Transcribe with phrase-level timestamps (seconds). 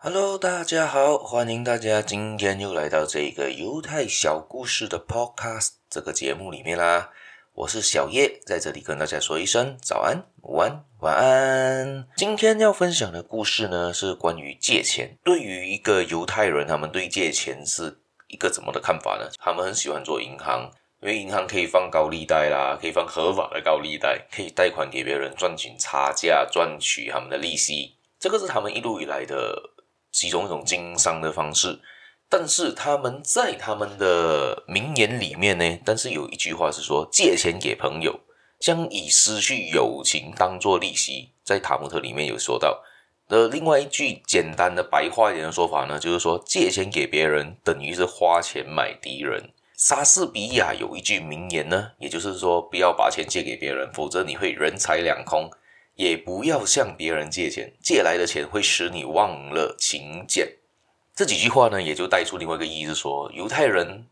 [0.00, 7.10] Hello，大家好，欢迎大家今天又来到这个犹太小故事的 Podcast 这个节目里面啦。
[7.52, 12.06] 我是小叶，在这里跟大家说一声早安、午安、晚安。
[12.14, 15.18] 今天要分享的故事呢，是关于借钱。
[15.24, 19.28] 对于一个犹太人，他们对借钱是一个怎么的看法呢？
[19.40, 27.96] 他们很喜欢做银行，因为银行可以放高利贷啦，可以放合法的高利贷，可以贷款给别人赚取差价，赚取他们的利息。
[28.20, 29.70] 这个是他们一路以来的。
[30.10, 31.78] 其中一种经商的方式，
[32.28, 38.20] 但是他们在他们的名言里面呢，但是有一句话是说，借钱给朋友，
[38.58, 42.82] 将以失去友情当做利息，在塔木特里面有说到。
[43.28, 49.52] 的另外一句简单的白话一点的说法呢，就是说借钱给别人等于是花钱买敌人。
[49.76, 55.50] 莎士比亚有一句名言呢，也就是说不要把钱借给别人，否则你会人财两空。
[55.98, 60.54] 也不要向别人借钱，借来的钱会使你忘了勤俭。
[61.12, 64.06] 这几句话呢，也就带出另外一个意思，说犹太人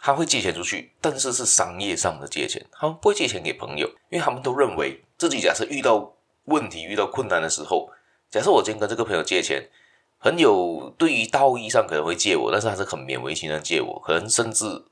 [0.00, 6.12] 他会借钱出去，但是是商业上的借钱，他不会借钱给朋友，因为他们都认为自己假设遇到
[6.44, 7.90] 问题、遇到困难的时候，
[8.30, 9.68] 假设我今天跟这个朋友借钱，
[10.20, 14.84] 朋友对于道义上可能会借我，但是他是很勉为其难借我，可能甚至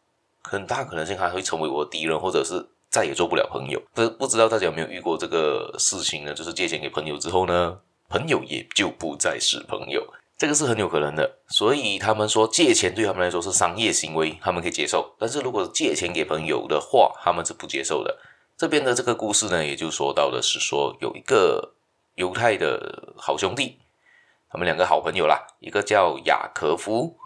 [0.42, 2.66] 很大可能性他会成为我的敌人，或者是。
[2.90, 6.34] 再也做不了朋友，不不知道大家有没有遇过这个事情呢？
[6.34, 10.04] 就是借钱给朋友之后呢，朋友也就不再是朋友，
[10.36, 11.38] 这个是很有可能的。
[11.46, 18.18] 所以他们说借钱对他们来说是商业行为，他们可以接受；但是如果借钱给朋友的话，他们是不接受的。
[18.56, 21.74] 这边的这个故事呢，也就说到的是说有一个
[22.16, 23.78] 犹太的好兄弟，
[24.50, 27.16] 他们两个好朋友啦，一个叫雅各夫，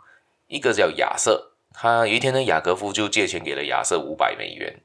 [0.46, 1.52] 一个叫亚瑟。
[1.72, 4.82] 他有一天呢，雅各夫就借钱给了亚瑟五百美元。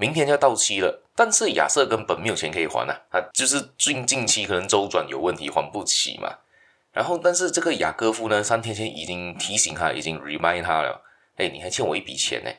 [0.00, 6.38] 明天就要到期了，但是亚瑟根本没有钱可以还呐、啊，他就是近近期可能周转有问题还不起嘛。
[6.90, 11.02] 然后，但是这个雅各夫呢，三天前已经提醒他，已经 remind 他了，
[11.36, 12.50] 哎，你还欠我一笔钱呢，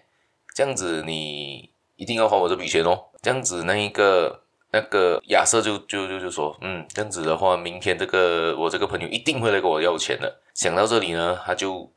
[0.53, 3.05] 这样子你一定要还我这笔钱哦。
[3.23, 10.41] 这样子那一个那个亚瑟就就就就说，嗯，这样子的话，明天这个我这个朋友一定会来跟我要钱的。
[10.53, 11.91] 想到这里呢，他就。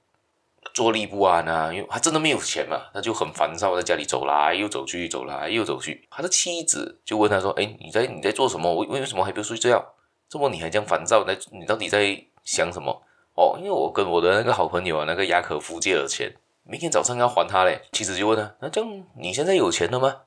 [0.74, 6.06] 坐立不安啊，因为他真的没有钱嘛，他就很烦躁，在家里走来又走去，走来又走去。
[6.10, 8.74] 他的妻子就问他说：“哎，你在你在做什么？
[8.74, 9.94] 为为什么还不睡觉？
[10.28, 11.22] 这么你还这样烦躁？
[11.24, 13.02] 那你到底在想什么？”
[13.36, 17.80] 哦，因为我跟我的那个好朋友啊，那个雅可夫借了钱，明天早上要还他嘞。
[17.92, 20.22] 妻子就问他：“那这样你现在有钱了吗？”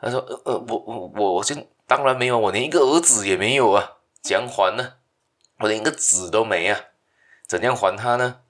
[0.00, 4.94] 他说：“呃呃，我我我我现当然没有，我连一个儿子也没有啊，怎样还呢？
[5.60, 6.80] 我连一个子都没啊，
[7.46, 8.40] 怎样还他呢？”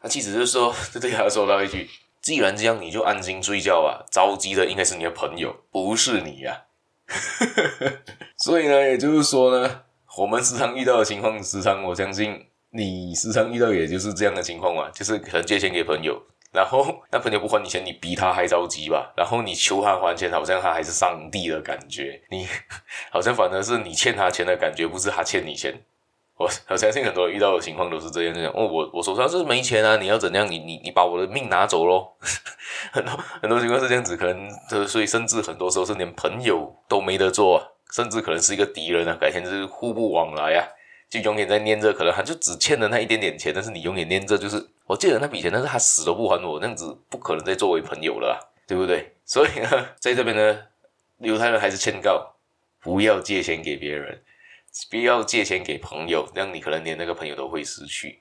[0.00, 1.88] 他妻子就说， 就对他说到一句
[2.20, 4.04] ：“既然这样，你就安心睡觉吧。
[4.10, 6.64] 着急的应该是你的朋友，不是你呀、
[7.06, 7.08] 啊。
[8.36, 9.82] ”所以呢，也就是说呢，
[10.18, 16.20] 我们时常遇到的情况，时常我相信你时常遇到，也就是这样的情况嘛，就是可能借钱给朋友，
[16.52, 19.12] 然后 那朋友不还你钱，你比他还着急吧？
[19.16, 22.46] 然后你求他还钱，好像他还是上帝的感觉，你
[23.10, 25.74] 好像反而是你欠他钱的感觉，不是他欠你钱。
[26.36, 30.50] 我 我相信很多人遇到的情况都是这样这样哦，我我手上是没钱啊，你要怎样？
[30.50, 32.12] 你你你把我的命拿走喽？
[32.92, 40.68] 很多很多情况是这样子，可能所以甚至很多时候是连朋友都没得做啊，甚至可能是一个敌人啊，改天就是互不往来啊，
[41.08, 49.14] 就永远在念着，可能他就只欠了那一点点钱，但是你永远念着，就是我借了那笔钱，但是他死都不还我，那样子不可能再作为朋友了，对不对？
[49.24, 49.68] 所以呢，
[49.98, 50.58] 在这边呢，
[51.18, 52.34] 犹太人还是劝告，
[52.82, 54.22] 不要借钱给别人。
[54.90, 58.20] 不要借钱给朋友，这样你可能连那个朋友都会失去。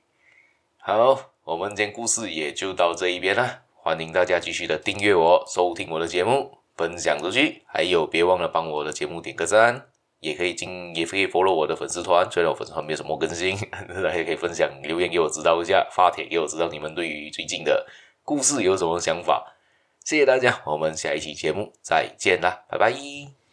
[0.77, 3.63] 好，我们今天故事也就到这一边了。
[3.75, 7.63] 欢迎大家继续的订阅我，收听我的节目，分享出去。
[7.65, 9.85] 还有，别忘了帮我的节目点个赞，
[10.19, 12.29] 也可以进，也可以 follow 我的粉丝团。
[12.31, 17.85] 虽然我粉丝团没有什么更新， 大家可以分享留言给我知道一下，发帖给我知道你们对于最近的
[18.23, 19.55] 故事有什么想法。
[20.03, 23.44] 谢谢大家，我们下一期节目再见啦，拜拜。